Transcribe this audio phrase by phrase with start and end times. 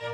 [0.00, 0.08] Miss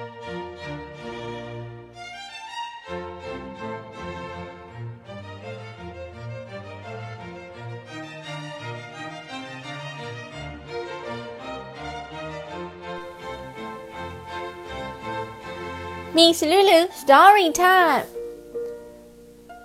[16.42, 18.06] Lulu story time.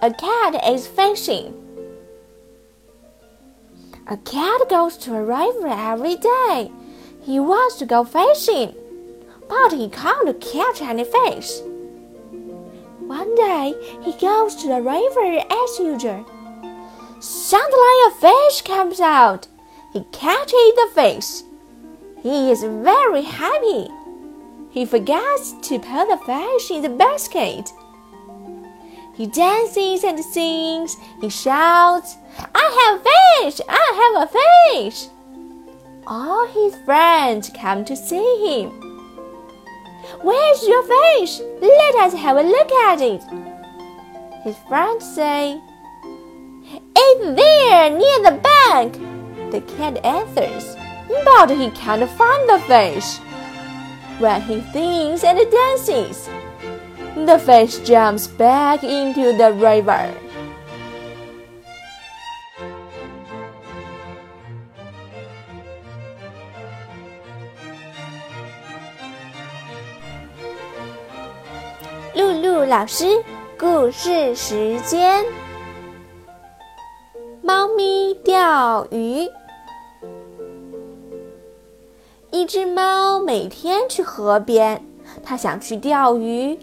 [0.03, 1.55] A cat is fishing.
[4.05, 6.71] A cat goes to a river every day.
[7.23, 8.75] He wants to go fishing,
[9.51, 11.59] but he can't catch any fish.
[12.99, 16.25] One day he goes to the river as usual.
[17.19, 19.47] Suddenly a fish comes out.
[19.91, 21.29] He catches the fish.
[22.23, 23.89] He is very happy.
[24.69, 27.69] He forgets to put the fish in the basket.
[29.15, 30.95] He dances and sings.
[31.19, 32.15] He shouts,
[32.55, 33.59] I have fish!
[33.67, 35.07] I have a fish!
[36.07, 38.90] All his friends come to see him.
[40.21, 41.39] Where's your fish?
[41.61, 43.23] Let us have a look at it.
[44.43, 45.61] His friends say,
[46.95, 48.93] It's there near the bank.
[49.51, 50.75] The cat answers,
[51.25, 53.17] but he can't find the fish
[54.19, 56.29] when he sings and dances.
[57.15, 60.13] The fish jumps back into the river.
[72.13, 73.23] 露露老师
[73.57, 75.23] 故事时间：
[77.41, 79.29] 猫咪钓鱼。
[82.29, 84.85] 一只猫每天去河边，
[85.23, 86.59] 它想去钓鱼，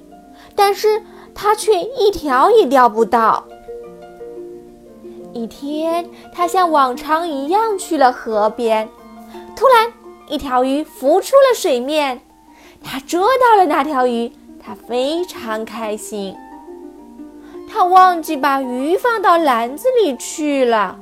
[0.54, 1.02] 但是
[1.34, 3.46] 它却一条也钓不到。
[5.32, 8.86] 一天，它像往常一样去了河边，
[9.56, 9.90] 突然
[10.28, 12.20] 一条鱼浮出了水面，
[12.84, 14.30] 它捉到了那条鱼，
[14.68, 16.36] 它非常开心。
[17.72, 20.98] 它忘记把鱼放到篮子里去了，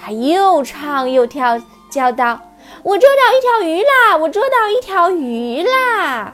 [0.00, 2.40] 它又唱又跳，叫道。
[2.84, 4.16] 我捉到一条鱼啦！
[4.16, 6.32] 我捉到一条鱼啦！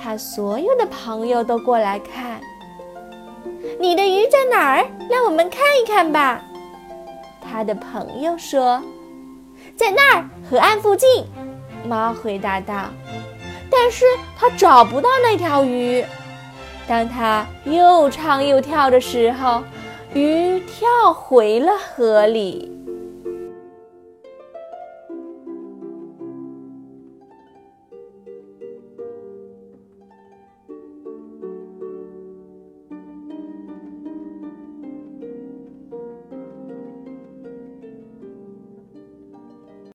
[0.00, 2.40] 他所有的朋友都过来看。
[3.80, 4.86] 你的鱼在哪儿？
[5.10, 6.40] 让我们看一看吧。
[7.40, 8.80] 他的朋友说
[9.74, 11.26] ：“在那儿，河岸附近。”
[11.88, 12.84] 猫回答道。
[13.70, 14.04] 但是
[14.38, 16.04] 他找不到那条鱼。
[16.86, 19.62] 当他又唱又跳的时候，
[20.14, 22.75] 鱼跳回了河里。